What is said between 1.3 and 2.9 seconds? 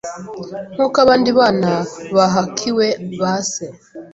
bana bahakiwe